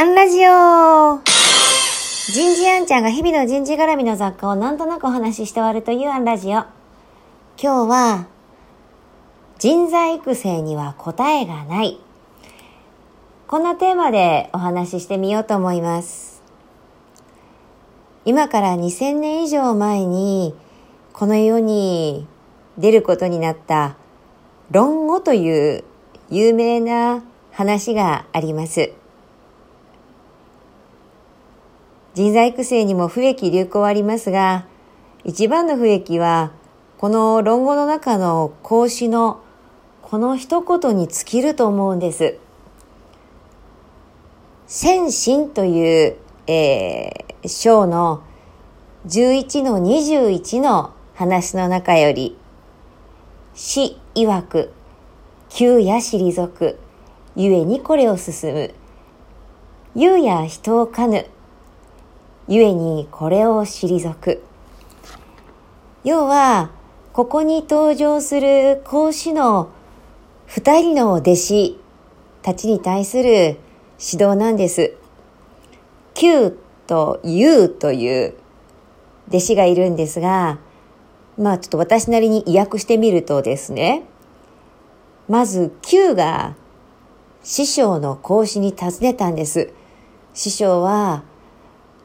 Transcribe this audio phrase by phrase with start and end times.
[0.00, 1.20] アンラジオ
[2.32, 6.50] 人事アンちゃんが日々の人事絡みの雑貨をなんとなくお話しして終わるというアンラジオ。
[6.50, 6.68] 今
[7.58, 8.28] 日は、
[9.58, 11.98] 人材育成には答えがない。
[13.48, 16.44] こんなテーマでお話ししてみようと思います。
[18.24, 20.54] 今から2000年以上前に、
[21.12, 22.28] この世に
[22.78, 23.96] 出ることになった
[24.70, 25.82] 論語という
[26.30, 28.92] 有名な話があります。
[32.14, 34.66] 人材育成にも不益流行ありますが、
[35.24, 36.52] 一番の不益は、
[36.98, 39.40] この論語の中の孔子の
[40.02, 42.38] この一言に尽きると思うんです。
[44.66, 48.22] 先進という、えー、章の
[49.06, 52.36] 11の21の話の中より、
[53.54, 54.72] 死曰く、
[55.48, 56.78] 急や退く、
[57.36, 58.74] ゆえにこれを進む。
[59.94, 61.26] ゆうや人をかぬ。
[62.48, 64.42] ゆえにこれを退く。
[66.02, 66.70] 要は、
[67.12, 69.70] ここに登場する孔子の
[70.46, 71.80] 二人の弟子
[72.42, 73.58] たちに対する
[74.00, 74.94] 指導なんです。
[76.14, 78.34] 旧と優という
[79.28, 80.58] 弟子がいるんですが、
[81.36, 84.04] まあちょっと私なりに意訳してみるとですね、
[85.28, 86.54] まず Q が
[87.42, 89.70] 師匠の講師に尋ねたんです。
[90.32, 91.24] 師匠は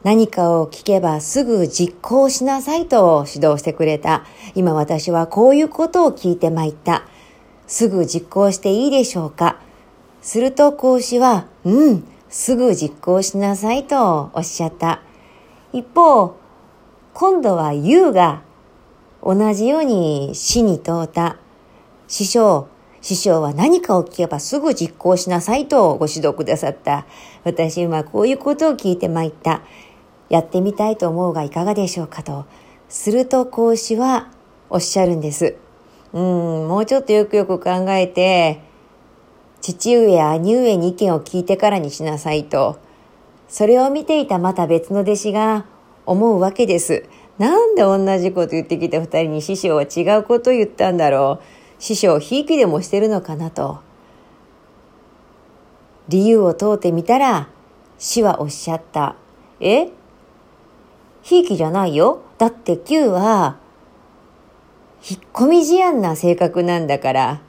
[0.04, 4.26] 何かを聞けばすぐ実行しなさいと指導してくれた。
[4.54, 7.04] 今私はこういうことを聞いてまいった。
[7.66, 9.58] すぐ実行していいでしょうか
[10.20, 15.00] すると講師は、うん、すぐ実行しなさいとおっしゃった。
[15.72, 16.36] 一方、
[17.14, 18.42] 今度は U が
[19.22, 21.38] 同じように死に問うた。
[22.08, 22.68] 師匠、
[23.00, 27.06] 師匠は何かを聞けばすぐ実行しなさいとご指導くださった。
[27.44, 29.62] 私はこういうことを聞いて参った。
[30.34, 32.44] やってみたいと思うがいかがでしょうかと。
[32.88, 34.32] すると講師は
[34.68, 35.54] おっしゃるんです。
[36.12, 38.60] うん、もうちょっとよくよく考えて、
[39.60, 42.78] 父上や兄上に意見を聞いてからにしなさいと。
[43.48, 45.66] それを見ていたまた別の弟子が
[46.04, 47.04] 思うわけです。
[47.38, 51.44] なんで同じこと言ってきた二人に師匠は違うことを言ったんだろう。
[51.78, 53.78] 師匠、ひいきでもしてるのかなと。
[56.08, 57.48] 理由を問うてみたら、
[57.98, 59.14] 死はおっしゃった。
[59.60, 59.90] え？
[61.24, 62.20] ひいきじゃないよ。
[62.36, 63.56] だって Q は、
[65.08, 67.40] 引っ込み思案な性格なんだから、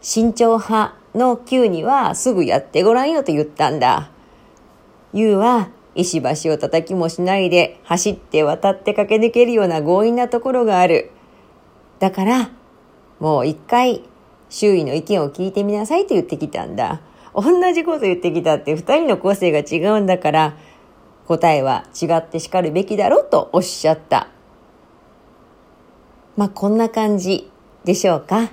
[0.00, 4.10] 慎重派の Q にはすぐやってごらんよと言ったんだ。
[5.12, 11.10] U は石橋を叩きもしないで走って渡って駆け抜けるような強引なところがある。
[11.98, 12.50] だから、
[13.18, 14.04] もう一回
[14.50, 17.00] 周囲の意見を聞いてみなさいと言ってきたんだ。
[17.34, 20.56] 同じこと言ってきたって二人の個性が違うんだから
[21.26, 24.28] 答えは違って叱るべきだろうとおっしゃった。
[26.36, 27.50] まあこんな感じ
[27.84, 28.50] でしょうか。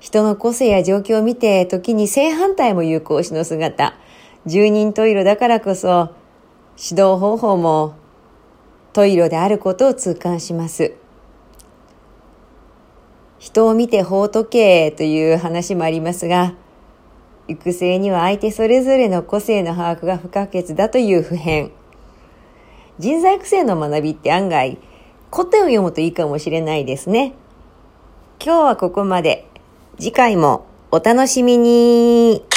[0.00, 3.94] 人の個性や状況を見て時に正反対も有効しの姿。
[4.46, 6.10] 十人十色だからこそ
[6.76, 7.94] 指導方法も
[8.92, 10.94] 十色であることを痛感します。
[13.38, 16.54] 人を見て法時計という話もありますが、
[17.48, 21.70] 育成には相手それぞれの個性の把握が不可欠だという普遍。
[22.98, 24.78] 人材育成の学びって案外、
[25.32, 27.34] 古典を読むといいかもしれないですね。
[28.44, 29.46] 今日はここまで。
[29.98, 32.53] 次回もお楽しみに。